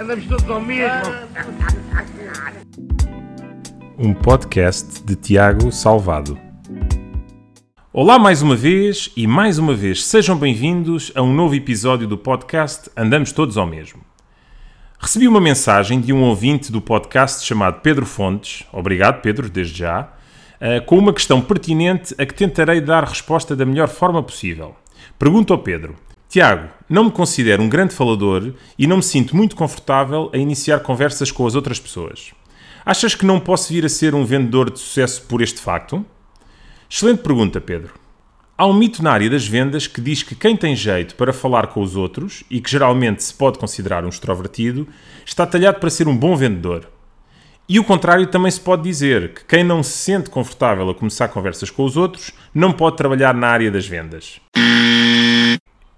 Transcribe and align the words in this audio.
Andamos 0.00 0.24
todos 0.24 0.48
ao 0.48 0.62
mesmo. 0.62 1.12
Um 3.98 4.14
podcast 4.14 5.04
de 5.04 5.14
Tiago 5.14 5.70
Salvado. 5.70 6.38
Olá 7.92 8.18
mais 8.18 8.40
uma 8.40 8.56
vez 8.56 9.12
e 9.14 9.26
mais 9.26 9.58
uma 9.58 9.74
vez 9.74 10.06
sejam 10.06 10.38
bem-vindos 10.38 11.12
a 11.14 11.20
um 11.20 11.34
novo 11.34 11.54
episódio 11.54 12.08
do 12.08 12.16
podcast 12.16 12.90
Andamos 12.96 13.30
Todos 13.30 13.58
ao 13.58 13.66
Mesmo. 13.66 14.00
Recebi 14.98 15.28
uma 15.28 15.38
mensagem 15.38 16.00
de 16.00 16.14
um 16.14 16.22
ouvinte 16.22 16.72
do 16.72 16.80
podcast 16.80 17.44
chamado 17.44 17.82
Pedro 17.82 18.06
Fontes, 18.06 18.66
obrigado 18.72 19.20
Pedro, 19.20 19.50
desde 19.50 19.80
já, 19.80 20.14
eh, 20.58 20.80
com 20.80 20.96
uma 20.96 21.12
questão 21.12 21.42
pertinente 21.42 22.14
a 22.16 22.24
que 22.24 22.32
tentarei 22.32 22.80
dar 22.80 23.04
resposta 23.04 23.54
da 23.54 23.66
melhor 23.66 23.88
forma 23.88 24.22
possível. 24.22 24.74
Pergunto 25.18 25.52
ao 25.52 25.58
Pedro: 25.58 25.94
Tiago, 26.30 26.68
não 26.88 27.06
me 27.06 27.10
considero 27.10 27.60
um 27.60 27.68
grande 27.68 27.92
falador 27.92 28.54
e 28.78 28.86
não 28.86 28.98
me 28.98 29.02
sinto 29.02 29.34
muito 29.34 29.56
confortável 29.56 30.30
a 30.32 30.38
iniciar 30.38 30.78
conversas 30.78 31.32
com 31.32 31.44
as 31.44 31.56
outras 31.56 31.80
pessoas. 31.80 32.30
Achas 32.86 33.16
que 33.16 33.26
não 33.26 33.40
posso 33.40 33.72
vir 33.72 33.84
a 33.84 33.88
ser 33.88 34.14
um 34.14 34.24
vendedor 34.24 34.70
de 34.70 34.78
sucesso 34.78 35.22
por 35.22 35.42
este 35.42 35.60
facto? 35.60 36.06
Excelente 36.88 37.22
pergunta, 37.22 37.60
Pedro. 37.60 37.94
Há 38.56 38.64
um 38.64 38.72
mito 38.72 39.02
na 39.02 39.10
área 39.10 39.28
das 39.28 39.44
vendas 39.44 39.88
que 39.88 40.00
diz 40.00 40.22
que 40.22 40.36
quem 40.36 40.56
tem 40.56 40.76
jeito 40.76 41.16
para 41.16 41.32
falar 41.32 41.66
com 41.66 41.82
os 41.82 41.96
outros 41.96 42.44
e 42.48 42.60
que 42.60 42.70
geralmente 42.70 43.24
se 43.24 43.34
pode 43.34 43.58
considerar 43.58 44.04
um 44.04 44.08
extrovertido 44.08 44.86
está 45.26 45.44
talhado 45.44 45.80
para 45.80 45.90
ser 45.90 46.06
um 46.06 46.16
bom 46.16 46.36
vendedor. 46.36 46.88
E 47.68 47.80
o 47.80 47.84
contrário 47.84 48.28
também 48.28 48.52
se 48.52 48.60
pode 48.60 48.84
dizer 48.84 49.34
que 49.34 49.44
quem 49.46 49.64
não 49.64 49.82
se 49.82 49.98
sente 49.98 50.30
confortável 50.30 50.88
a 50.90 50.94
começar 50.94 51.26
conversas 51.26 51.70
com 51.70 51.82
os 51.82 51.96
outros 51.96 52.30
não 52.54 52.72
pode 52.72 52.96
trabalhar 52.96 53.34
na 53.34 53.48
área 53.48 53.70
das 53.70 53.88
vendas. 53.88 54.40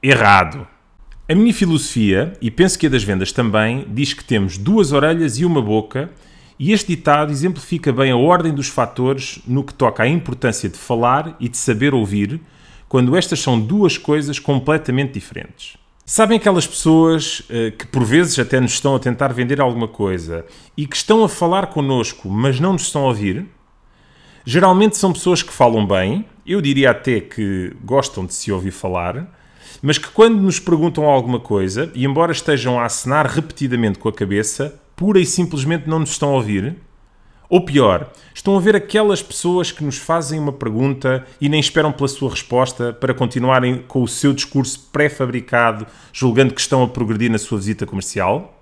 Errado. 0.05 0.67
A 1.29 1.35
minha 1.35 1.55
filosofia, 1.55 2.33
e 2.41 2.51
penso 2.51 2.77
que 2.77 2.89
a 2.89 2.91
das 2.91 3.05
vendas 3.05 3.31
também, 3.31 3.87
diz 3.89 4.13
que 4.13 4.25
temos 4.25 4.59
duas 4.59 4.91
orelhas 4.91 5.39
e 5.39 5.45
uma 5.45 5.63
boca, 5.63 6.11
e 6.59 6.73
este 6.73 6.89
ditado 6.89 7.31
exemplifica 7.31 7.93
bem 7.93 8.11
a 8.11 8.17
ordem 8.17 8.53
dos 8.53 8.67
fatores 8.67 9.39
no 9.47 9.63
que 9.63 9.73
toca 9.73 10.03
à 10.03 10.09
importância 10.09 10.69
de 10.69 10.77
falar 10.77 11.37
e 11.39 11.49
de 11.49 11.57
saber 11.57 11.95
ouvir, 11.95 12.41
quando 12.89 13.17
estas 13.17 13.39
são 13.39 13.61
duas 13.61 13.97
coisas 13.97 14.41
completamente 14.41 15.13
diferentes. 15.13 15.77
Sabem 16.05 16.37
aquelas 16.37 16.67
pessoas 16.67 17.45
eh, 17.49 17.71
que 17.71 17.87
por 17.87 18.03
vezes 18.03 18.37
até 18.41 18.59
nos 18.59 18.73
estão 18.73 18.97
a 18.97 18.99
tentar 18.99 19.33
vender 19.33 19.61
alguma 19.61 19.87
coisa 19.87 20.45
e 20.77 20.85
que 20.85 20.97
estão 20.97 21.23
a 21.23 21.29
falar 21.29 21.69
connosco, 21.69 22.29
mas 22.29 22.59
não 22.59 22.73
nos 22.73 22.83
estão 22.83 23.05
a 23.05 23.07
ouvir? 23.07 23.47
Geralmente 24.45 24.97
são 24.97 25.13
pessoas 25.13 25.45
que 25.45 25.53
falam 25.53 25.87
bem, 25.87 26.27
eu 26.45 26.61
diria 26.61 26.91
até 26.91 27.21
que 27.21 27.73
gostam 27.85 28.27
de 28.27 28.35
se 28.35 28.51
ouvir 28.51 28.73
falar, 28.73 29.41
mas 29.81 29.99
que 29.99 30.09
quando 30.09 30.41
nos 30.41 30.59
perguntam 30.59 31.05
alguma 31.05 31.41
coisa, 31.41 31.91
e 31.95 32.05
embora 32.05 32.33
estejam 32.33 32.79
a 32.79 32.85
acenar 32.85 33.27
repetidamente 33.27 33.99
com 33.99 34.09
a 34.09 34.13
cabeça, 34.13 34.81
pura 34.97 35.21
e 35.21 35.27
simplesmente 35.27 35.89
não 35.89 36.01
nos 36.01 36.11
estão 36.11 36.31
a 36.31 36.35
ouvir? 36.35 36.77
Ou 37.49 37.61
pior, 37.65 38.11
estão 38.35 38.57
a 38.57 38.61
ver 38.61 38.75
aquelas 38.75 39.23
pessoas 39.23 39.71
que 39.71 39.85
nos 39.85 39.99
fazem 39.99 40.41
uma 40.41 40.53
pergunta 40.53 41.27
e 41.39 41.51
nem 41.51 41.61
esperam 41.61 41.93
pela 41.93 42.09
sua 42.09 42.31
resposta 42.31 42.95
para 42.95 43.13
continuarem 43.13 43.85
com 43.87 44.03
o 44.03 44.09
seu 44.09 44.33
discurso 44.33 44.89
pré-fabricado, 44.91 45.87
julgando 46.15 46.55
que 46.55 46.61
estão 46.63 46.83
a 46.83 46.89
progredir 46.89 47.31
na 47.31 47.37
sua 47.37 47.59
visita 47.59 47.85
comercial? 47.85 48.59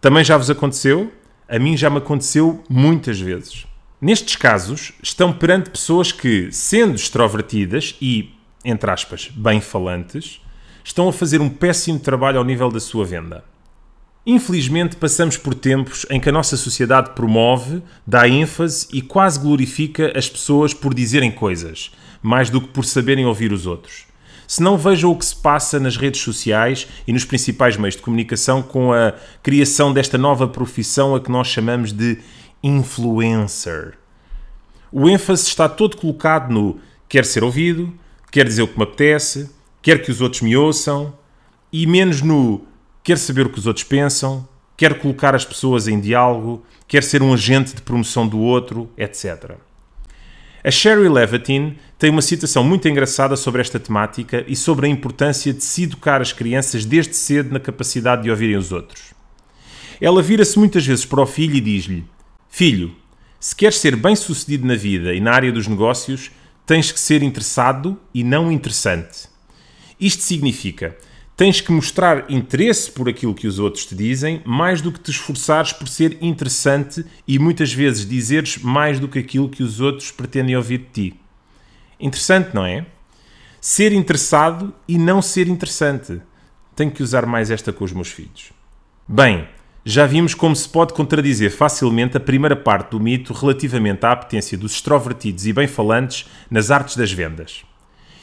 Também 0.00 0.24
já 0.24 0.38
vos 0.38 0.48
aconteceu? 0.48 1.12
A 1.46 1.58
mim 1.58 1.76
já 1.76 1.90
me 1.90 1.98
aconteceu 1.98 2.64
muitas 2.70 3.20
vezes. 3.20 3.66
Nestes 4.00 4.36
casos, 4.36 4.92
estão 5.02 5.32
perante 5.32 5.68
pessoas 5.70 6.12
que, 6.12 6.50
sendo 6.52 6.94
extrovertidas 6.94 7.96
e 8.00 8.37
entre 8.70 8.90
aspas, 8.90 9.30
bem 9.34 9.60
falantes, 9.60 10.40
estão 10.84 11.08
a 11.08 11.12
fazer 11.12 11.40
um 11.40 11.48
péssimo 11.48 11.98
trabalho 11.98 12.38
ao 12.38 12.44
nível 12.44 12.70
da 12.70 12.80
sua 12.80 13.04
venda. 13.04 13.44
Infelizmente, 14.26 14.96
passamos 14.96 15.38
por 15.38 15.54
tempos 15.54 16.04
em 16.10 16.20
que 16.20 16.28
a 16.28 16.32
nossa 16.32 16.56
sociedade 16.56 17.10
promove, 17.14 17.82
dá 18.06 18.28
ênfase 18.28 18.86
e 18.92 19.00
quase 19.00 19.40
glorifica 19.40 20.12
as 20.14 20.28
pessoas 20.28 20.74
por 20.74 20.92
dizerem 20.92 21.30
coisas, 21.30 21.90
mais 22.20 22.50
do 22.50 22.60
que 22.60 22.68
por 22.68 22.84
saberem 22.84 23.24
ouvir 23.24 23.52
os 23.52 23.66
outros. 23.66 24.06
Se 24.46 24.62
não 24.62 24.76
vejam 24.76 25.10
o 25.10 25.16
que 25.16 25.24
se 25.24 25.36
passa 25.36 25.80
nas 25.80 25.96
redes 25.96 26.20
sociais 26.20 26.86
e 27.06 27.12
nos 27.12 27.24
principais 27.24 27.76
meios 27.76 27.96
de 27.96 28.02
comunicação 28.02 28.62
com 28.62 28.92
a 28.92 29.14
criação 29.42 29.92
desta 29.92 30.18
nova 30.18 30.46
profissão 30.46 31.14
a 31.14 31.20
que 31.20 31.30
nós 31.30 31.46
chamamos 31.46 31.92
de 31.92 32.18
influencer. 32.62 33.94
O 34.90 35.08
ênfase 35.08 35.46
está 35.46 35.68
todo 35.68 35.96
colocado 35.96 36.52
no 36.52 36.80
quer 37.08 37.24
ser 37.24 37.42
ouvido, 37.42 37.92
quer 38.30 38.46
dizer 38.46 38.62
o 38.62 38.68
que 38.68 38.76
me 38.76 38.84
apetece, 38.84 39.50
quer 39.82 40.02
que 40.02 40.10
os 40.10 40.20
outros 40.20 40.42
me 40.42 40.56
ouçam, 40.56 41.14
e 41.72 41.86
menos 41.86 42.22
no 42.22 42.66
quer 43.02 43.18
saber 43.18 43.46
o 43.46 43.50
que 43.50 43.58
os 43.58 43.66
outros 43.66 43.84
pensam, 43.84 44.46
quer 44.76 44.98
colocar 44.98 45.34
as 45.34 45.44
pessoas 45.44 45.88
em 45.88 45.98
diálogo, 45.98 46.64
quer 46.86 47.02
ser 47.02 47.22
um 47.22 47.32
agente 47.32 47.74
de 47.74 47.82
promoção 47.82 48.26
do 48.26 48.38
outro, 48.38 48.90
etc. 48.96 49.56
A 50.62 50.70
Sherry 50.70 51.08
Levitin 51.08 51.76
tem 51.98 52.10
uma 52.10 52.20
citação 52.20 52.62
muito 52.62 52.88
engraçada 52.88 53.36
sobre 53.36 53.60
esta 53.60 53.80
temática 53.80 54.44
e 54.46 54.54
sobre 54.54 54.86
a 54.86 54.88
importância 54.88 55.52
de 55.52 55.64
se 55.64 55.84
educar 55.84 56.20
as 56.20 56.32
crianças 56.32 56.84
desde 56.84 57.14
cedo 57.16 57.52
na 57.52 57.60
capacidade 57.60 58.22
de 58.22 58.30
ouvirem 58.30 58.56
os 58.56 58.72
outros. 58.72 59.14
Ela 60.00 60.22
vira-se 60.22 60.58
muitas 60.58 60.86
vezes 60.86 61.04
para 61.04 61.22
o 61.22 61.26
filho 61.26 61.56
e 61.56 61.60
diz-lhe: 61.60 62.04
Filho, 62.48 62.94
se 63.40 63.54
queres 63.54 63.78
ser 63.78 63.96
bem-sucedido 63.96 64.66
na 64.66 64.74
vida 64.74 65.14
e 65.14 65.20
na 65.20 65.32
área 65.32 65.52
dos 65.52 65.66
negócios, 65.66 66.30
tens 66.68 66.92
que 66.92 67.00
ser 67.00 67.22
interessado 67.22 67.98
e 68.12 68.22
não 68.22 68.52
interessante. 68.52 69.26
Isto 69.98 70.22
significa, 70.22 70.98
tens 71.34 71.62
que 71.62 71.72
mostrar 71.72 72.30
interesse 72.30 72.90
por 72.92 73.08
aquilo 73.08 73.34
que 73.34 73.46
os 73.46 73.58
outros 73.58 73.86
te 73.86 73.94
dizem, 73.94 74.42
mais 74.44 74.82
do 74.82 74.92
que 74.92 75.00
te 75.00 75.10
esforçares 75.10 75.72
por 75.72 75.88
ser 75.88 76.18
interessante 76.20 77.06
e 77.26 77.38
muitas 77.38 77.72
vezes 77.72 78.06
dizeres 78.06 78.58
mais 78.58 79.00
do 79.00 79.08
que 79.08 79.18
aquilo 79.18 79.48
que 79.48 79.62
os 79.62 79.80
outros 79.80 80.10
pretendem 80.10 80.56
ouvir 80.56 80.80
de 80.80 80.84
ti. 80.92 81.20
Interessante, 81.98 82.54
não 82.54 82.66
é? 82.66 82.84
Ser 83.62 83.94
interessado 83.94 84.74
e 84.86 84.98
não 84.98 85.22
ser 85.22 85.48
interessante. 85.48 86.20
Tenho 86.76 86.90
que 86.90 87.02
usar 87.02 87.24
mais 87.24 87.50
esta 87.50 87.72
com 87.72 87.82
os 87.82 87.94
meus 87.94 88.08
filhos. 88.08 88.52
Bem, 89.08 89.48
já 89.90 90.04
vimos 90.04 90.34
como 90.34 90.54
se 90.54 90.68
pode 90.68 90.92
contradizer 90.92 91.50
facilmente 91.50 92.14
a 92.14 92.20
primeira 92.20 92.54
parte 92.54 92.90
do 92.90 93.00
mito 93.00 93.32
relativamente 93.32 94.04
à 94.04 94.12
apetência 94.12 94.58
dos 94.58 94.72
extrovertidos 94.72 95.46
e 95.46 95.52
bem-falantes 95.54 96.26
nas 96.50 96.70
artes 96.70 96.94
das 96.94 97.10
vendas. 97.10 97.62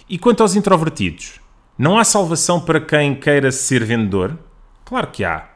E 0.07 0.19
quanto 0.19 0.43
aos 0.43 0.55
introvertidos? 0.55 1.39
Não 1.75 1.97
há 1.97 2.03
salvação 2.03 2.59
para 2.59 2.79
quem 2.79 3.15
queira 3.15 3.51
ser 3.51 3.83
vendedor? 3.83 4.37
Claro 4.85 5.07
que 5.07 5.25
há. 5.25 5.49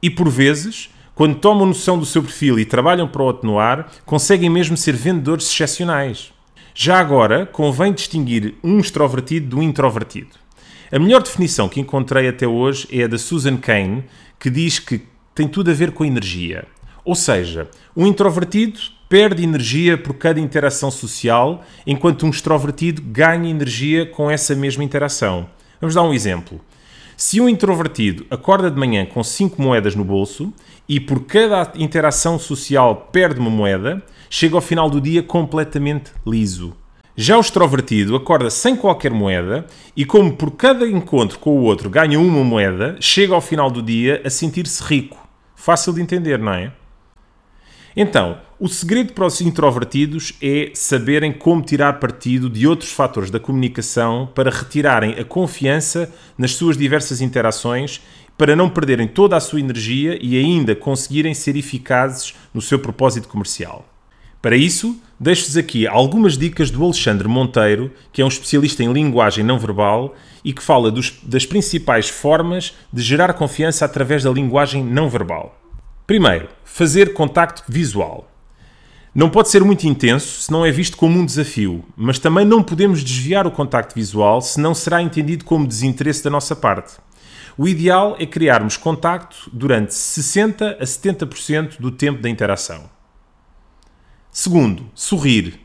E 0.00 0.08
por 0.08 0.28
vezes, 0.28 0.88
quando 1.16 1.40
tomam 1.40 1.66
noção 1.66 1.98
do 1.98 2.06
seu 2.06 2.22
perfil 2.22 2.56
e 2.56 2.64
trabalham 2.64 3.08
para 3.08 3.24
o 3.24 3.30
atenuar, 3.30 3.88
conseguem 4.06 4.48
mesmo 4.48 4.76
ser 4.76 4.94
vendedores 4.94 5.50
excepcionais. 5.50 6.32
Já 6.72 7.00
agora, 7.00 7.44
convém 7.44 7.92
distinguir 7.92 8.54
um 8.62 8.78
extrovertido 8.78 9.56
do 9.56 9.62
introvertido. 9.64 10.36
A 10.92 10.98
melhor 11.00 11.24
definição 11.24 11.68
que 11.68 11.80
encontrei 11.80 12.28
até 12.28 12.46
hoje 12.46 12.86
é 12.92 13.02
a 13.02 13.08
da 13.08 13.18
Susan 13.18 13.56
Cain, 13.56 14.04
que 14.38 14.48
diz 14.48 14.78
que 14.78 15.12
tem 15.34 15.48
tudo 15.48 15.70
a 15.70 15.74
ver 15.74 15.92
com 15.92 16.04
energia. 16.04 16.64
Ou 17.04 17.14
seja, 17.14 17.68
um 17.96 18.06
introvertido 18.06 18.78
perde 19.08 19.44
energia 19.44 19.98
por 19.98 20.14
cada 20.14 20.40
interação 20.40 20.90
social, 20.90 21.62
enquanto 21.86 22.24
um 22.24 22.30
extrovertido 22.30 23.02
ganha 23.02 23.50
energia 23.50 24.06
com 24.06 24.30
essa 24.30 24.54
mesma 24.54 24.82
interação. 24.82 25.46
Vamos 25.80 25.94
dar 25.94 26.02
um 26.02 26.14
exemplo. 26.14 26.60
Se 27.16 27.40
um 27.40 27.48
introvertido 27.48 28.26
acorda 28.30 28.70
de 28.70 28.78
manhã 28.78 29.06
com 29.06 29.22
5 29.22 29.60
moedas 29.60 29.94
no 29.94 30.04
bolso 30.04 30.52
e 30.88 30.98
por 30.98 31.24
cada 31.24 31.72
interação 31.76 32.38
social 32.38 33.08
perde 33.12 33.38
uma 33.38 33.50
moeda, 33.50 34.02
chega 34.28 34.56
ao 34.56 34.60
final 34.60 34.90
do 34.90 35.00
dia 35.00 35.22
completamente 35.22 36.10
liso. 36.26 36.74
Já 37.16 37.36
o 37.36 37.40
extrovertido 37.40 38.16
acorda 38.16 38.50
sem 38.50 38.74
qualquer 38.74 39.12
moeda 39.12 39.64
e, 39.96 40.04
como 40.04 40.32
por 40.32 40.50
cada 40.52 40.88
encontro 40.88 41.38
com 41.38 41.50
o 41.50 41.62
outro 41.62 41.88
ganha 41.88 42.18
uma 42.18 42.42
moeda, 42.42 42.96
chega 42.98 43.32
ao 43.32 43.40
final 43.40 43.70
do 43.70 43.80
dia 43.80 44.20
a 44.24 44.30
sentir-se 44.30 44.82
rico. 44.82 45.23
Fácil 45.64 45.94
de 45.94 46.02
entender, 46.02 46.38
não 46.38 46.52
é? 46.52 46.70
Então, 47.96 48.36
o 48.60 48.68
segredo 48.68 49.14
para 49.14 49.24
os 49.24 49.40
introvertidos 49.40 50.34
é 50.42 50.70
saberem 50.74 51.32
como 51.32 51.62
tirar 51.62 51.98
partido 51.98 52.50
de 52.50 52.66
outros 52.66 52.92
fatores 52.92 53.30
da 53.30 53.40
comunicação 53.40 54.30
para 54.34 54.50
retirarem 54.50 55.12
a 55.18 55.24
confiança 55.24 56.12
nas 56.36 56.50
suas 56.50 56.76
diversas 56.76 57.22
interações, 57.22 58.02
para 58.36 58.54
não 58.54 58.68
perderem 58.68 59.08
toda 59.08 59.38
a 59.38 59.40
sua 59.40 59.58
energia 59.58 60.18
e 60.20 60.36
ainda 60.36 60.76
conseguirem 60.76 61.32
ser 61.32 61.56
eficazes 61.56 62.34
no 62.52 62.60
seu 62.60 62.78
propósito 62.78 63.26
comercial. 63.26 63.93
Para 64.44 64.56
isso, 64.56 65.00
deixo-vos 65.18 65.56
aqui 65.56 65.86
algumas 65.86 66.36
dicas 66.36 66.70
do 66.70 66.84
Alexandre 66.84 67.26
Monteiro, 67.26 67.90
que 68.12 68.20
é 68.20 68.24
um 68.26 68.28
especialista 68.28 68.84
em 68.84 68.92
linguagem 68.92 69.42
não 69.42 69.58
verbal 69.58 70.14
e 70.44 70.52
que 70.52 70.62
fala 70.62 70.90
dos, 70.90 71.18
das 71.22 71.46
principais 71.46 72.10
formas 72.10 72.74
de 72.92 73.00
gerar 73.00 73.32
confiança 73.32 73.86
através 73.86 74.22
da 74.22 74.30
linguagem 74.30 74.84
não 74.84 75.08
verbal. 75.08 75.58
Primeiro, 76.06 76.50
fazer 76.62 77.14
contacto 77.14 77.62
visual. 77.66 78.30
Não 79.14 79.30
pode 79.30 79.48
ser 79.48 79.64
muito 79.64 79.84
intenso 79.84 80.42
se 80.42 80.52
não 80.52 80.66
é 80.66 80.70
visto 80.70 80.98
como 80.98 81.18
um 81.18 81.24
desafio, 81.24 81.82
mas 81.96 82.18
também 82.18 82.44
não 82.44 82.62
podemos 82.62 83.02
desviar 83.02 83.46
o 83.46 83.50
contacto 83.50 83.94
visual 83.94 84.42
se 84.42 84.60
não 84.60 84.74
será 84.74 85.00
entendido 85.00 85.46
como 85.46 85.66
desinteresse 85.66 86.22
da 86.22 86.28
nossa 86.28 86.54
parte. 86.54 86.96
O 87.56 87.66
ideal 87.66 88.14
é 88.18 88.26
criarmos 88.26 88.76
contacto 88.76 89.48
durante 89.50 89.94
60 89.94 90.76
a 90.78 90.84
70% 90.84 91.80
do 91.80 91.90
tempo 91.90 92.20
da 92.20 92.28
interação. 92.28 92.92
Segundo, 94.36 94.84
sorrir. 94.96 95.60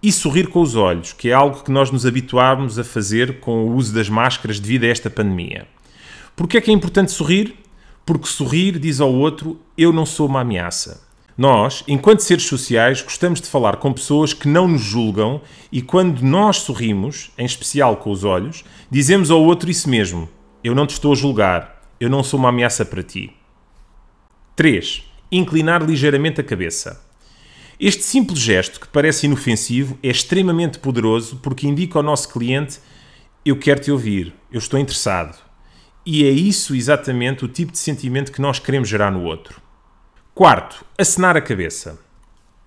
E 0.00 0.12
sorrir 0.12 0.46
com 0.46 0.62
os 0.62 0.76
olhos, 0.76 1.12
que 1.12 1.28
é 1.28 1.32
algo 1.32 1.64
que 1.64 1.72
nós 1.72 1.90
nos 1.90 2.06
habituámos 2.06 2.78
a 2.78 2.84
fazer 2.84 3.40
com 3.40 3.64
o 3.64 3.74
uso 3.74 3.92
das 3.92 4.08
máscaras 4.08 4.60
devido 4.60 4.84
a 4.84 4.86
esta 4.86 5.10
pandemia. 5.10 5.66
Porquê 6.36 6.58
é 6.58 6.60
que 6.60 6.70
é 6.70 6.72
importante 6.72 7.10
sorrir? 7.10 7.56
Porque 8.06 8.28
sorrir 8.28 8.78
diz 8.78 9.00
ao 9.00 9.12
outro: 9.12 9.60
Eu 9.76 9.92
não 9.92 10.06
sou 10.06 10.28
uma 10.28 10.42
ameaça. 10.42 11.02
Nós, 11.36 11.82
enquanto 11.88 12.20
seres 12.20 12.44
sociais, 12.44 13.02
gostamos 13.02 13.40
de 13.40 13.48
falar 13.48 13.78
com 13.78 13.92
pessoas 13.92 14.32
que 14.32 14.46
não 14.46 14.68
nos 14.68 14.82
julgam 14.82 15.40
e 15.72 15.82
quando 15.82 16.22
nós 16.22 16.58
sorrimos, 16.58 17.32
em 17.36 17.44
especial 17.44 17.96
com 17.96 18.12
os 18.12 18.22
olhos, 18.22 18.62
dizemos 18.88 19.32
ao 19.32 19.42
outro 19.42 19.68
isso 19.68 19.90
mesmo: 19.90 20.28
Eu 20.62 20.76
não 20.76 20.86
te 20.86 20.90
estou 20.92 21.10
a 21.10 21.16
julgar, 21.16 21.82
eu 21.98 22.08
não 22.08 22.22
sou 22.22 22.38
uma 22.38 22.50
ameaça 22.50 22.84
para 22.84 23.02
ti. 23.02 23.32
3. 24.54 25.02
Inclinar 25.32 25.82
ligeiramente 25.82 26.40
a 26.40 26.44
cabeça. 26.44 27.09
Este 27.80 28.02
simples 28.02 28.38
gesto, 28.38 28.78
que 28.78 28.86
parece 28.88 29.24
inofensivo, 29.24 29.98
é 30.02 30.08
extremamente 30.08 30.78
poderoso 30.78 31.36
porque 31.42 31.66
indica 31.66 31.98
ao 31.98 32.02
nosso 32.02 32.28
cliente: 32.28 32.78
Eu 33.42 33.58
quero 33.58 33.80
te 33.80 33.90
ouvir, 33.90 34.34
eu 34.52 34.58
estou 34.58 34.78
interessado. 34.78 35.38
E 36.04 36.26
é 36.26 36.30
isso 36.30 36.74
exatamente 36.74 37.42
o 37.42 37.48
tipo 37.48 37.72
de 37.72 37.78
sentimento 37.78 38.32
que 38.32 38.40
nós 38.42 38.58
queremos 38.58 38.86
gerar 38.86 39.10
no 39.10 39.24
outro. 39.24 39.62
Quarto, 40.34 40.84
acenar 40.98 41.38
a 41.38 41.40
cabeça. 41.40 41.98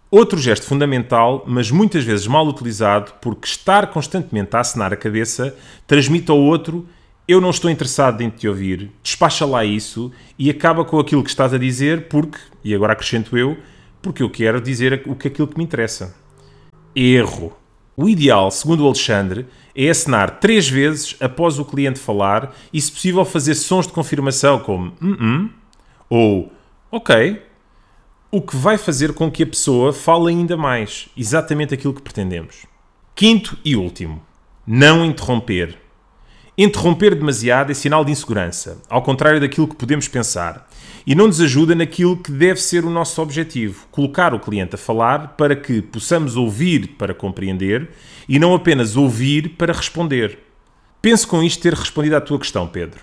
Outro 0.09 0.39
gesto 0.39 0.65
fundamental, 0.65 1.43
mas 1.47 1.69
muitas 1.69 2.03
vezes 2.03 2.25
mal 2.25 2.47
utilizado, 2.47 3.13
porque 3.21 3.45
estar 3.47 3.91
constantemente 3.91 4.55
a 4.55 4.61
acenar 4.61 4.91
a 4.93 4.97
cabeça 4.97 5.55
transmite 5.85 6.31
ao 6.31 6.39
outro 6.39 6.87
eu 7.27 7.39
não 7.39 7.51
estou 7.51 7.71
interessado 7.71 8.19
em 8.21 8.29
te 8.29 8.49
ouvir, 8.49 8.91
despacha 9.01 9.45
lá 9.45 9.63
isso 9.63 10.11
e 10.37 10.49
acaba 10.49 10.83
com 10.83 10.99
aquilo 10.99 11.23
que 11.23 11.29
estás 11.29 11.53
a 11.53 11.57
dizer 11.57 12.09
porque, 12.09 12.37
e 12.63 12.75
agora 12.75 12.91
acrescento 12.91 13.37
eu, 13.37 13.57
porque 14.03 14.21
eu 14.21 14.29
quero 14.29 14.61
dizer 14.61 15.01
o 15.07 15.15
que 15.15 15.29
aquilo 15.29 15.47
que 15.47 15.57
me 15.57 15.63
interessa. 15.63 16.15
Erro. 16.95 17.57
O 17.95 18.09
ideal, 18.09 18.51
segundo 18.51 18.83
o 18.83 18.87
Alexandre, 18.87 19.47
é 19.75 19.89
acenar 19.89 20.39
três 20.39 20.67
vezes 20.67 21.15
após 21.19 21.57
o 21.57 21.65
cliente 21.65 21.99
falar 21.99 22.53
e, 22.71 22.81
se 22.81 22.91
possível, 22.91 23.23
fazer 23.23 23.55
sons 23.55 23.87
de 23.87 23.93
confirmação 23.93 24.59
como 24.59 24.93
hum, 25.01 25.17
hum 25.19 25.49
ou 26.09 26.51
ok, 26.91 27.41
o 28.29 28.41
que 28.41 28.55
vai 28.55 28.77
fazer 28.77 29.13
com 29.13 29.31
que 29.31 29.43
a 29.43 29.47
pessoa 29.47 29.93
fale 29.93 30.29
ainda 30.29 30.57
mais, 30.57 31.07
exatamente 31.17 31.73
aquilo 31.73 31.93
que 31.93 32.01
pretendemos. 32.01 32.65
Quinto 33.15 33.57
e 33.63 33.75
último, 33.75 34.21
não 34.65 35.05
interromper. 35.05 35.79
Interromper 36.55 37.15
demasiado 37.15 37.71
é 37.71 37.73
sinal 37.73 38.05
de 38.05 38.11
insegurança, 38.11 38.77
ao 38.87 39.01
contrário 39.01 39.39
daquilo 39.39 39.67
que 39.67 39.75
podemos 39.75 40.07
pensar, 40.07 40.69
e 41.05 41.15
não 41.15 41.25
nos 41.25 41.41
ajuda 41.41 41.73
naquilo 41.73 42.15
que 42.15 42.31
deve 42.31 42.61
ser 42.61 42.85
o 42.85 42.91
nosso 42.91 43.19
objetivo: 43.23 43.87
colocar 43.89 44.35
o 44.35 44.39
cliente 44.39 44.75
a 44.75 44.77
falar 44.77 45.29
para 45.29 45.55
que 45.55 45.81
possamos 45.81 46.35
ouvir 46.35 46.89
para 46.89 47.11
compreender 47.11 47.89
e 48.29 48.37
não 48.37 48.53
apenas 48.53 48.95
ouvir 48.95 49.55
para 49.57 49.73
responder. 49.73 50.37
Penso 51.01 51.27
com 51.27 51.41
isto 51.41 51.59
ter 51.59 51.73
respondido 51.73 52.15
à 52.15 52.21
tua 52.21 52.37
questão, 52.37 52.67
Pedro. 52.67 53.01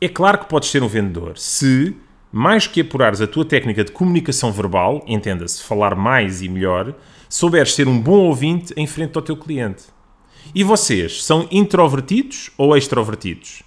É 0.00 0.08
claro 0.08 0.38
que 0.38 0.48
podes 0.48 0.68
ser 0.68 0.82
um 0.82 0.88
vendedor 0.88 1.38
se, 1.38 1.94
mais 2.32 2.66
que 2.66 2.80
apurares 2.80 3.20
a 3.20 3.26
tua 3.28 3.44
técnica 3.44 3.84
de 3.84 3.92
comunicação 3.92 4.50
verbal, 4.50 5.04
entenda-se 5.06 5.62
falar 5.62 5.94
mais 5.94 6.42
e 6.42 6.48
melhor, 6.48 6.92
souberes 7.28 7.72
ser 7.72 7.86
um 7.86 8.00
bom 8.00 8.18
ouvinte 8.18 8.74
em 8.76 8.86
frente 8.88 9.14
ao 9.14 9.22
teu 9.22 9.36
cliente. 9.36 9.84
E 10.54 10.64
vocês, 10.64 11.24
são 11.24 11.46
introvertidos 11.50 12.50
ou 12.58 12.76
extrovertidos? 12.76 13.62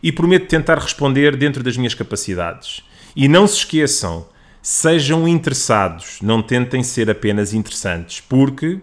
e 0.03 0.11
prometo 0.11 0.47
tentar 0.47 0.77
responder 0.77 1.35
dentro 1.35 1.63
das 1.63 1.77
minhas 1.77 1.93
capacidades. 1.93 2.83
E 3.15 3.27
não 3.27 3.47
se 3.47 3.57
esqueçam, 3.57 4.27
sejam 4.61 5.27
interessados, 5.27 6.19
não 6.21 6.41
tentem 6.41 6.83
ser 6.83 7.09
apenas 7.09 7.53
interessantes, 7.53 8.21
porque 8.21 8.79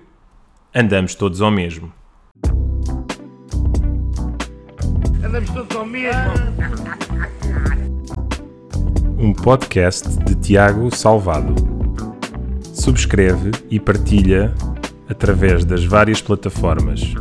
andamos 0.74 1.14
todos 1.14 1.40
ao 1.40 1.50
mesmo. 1.50 1.92
Andamos 5.28 5.50
todos 5.50 5.76
ao 5.76 5.84
mesmo. 5.84 6.32
Um 9.18 9.34
podcast 9.34 10.08
de 10.24 10.34
Tiago 10.34 10.90
Salvado. 10.96 11.54
Subscreve 12.72 13.50
e 13.68 13.78
partilha 13.78 14.54
através 15.06 15.66
das 15.66 15.84
várias 15.84 16.22
plataformas 16.22 17.12